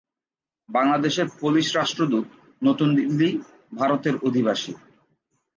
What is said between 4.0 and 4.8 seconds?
এর অধিবাসী।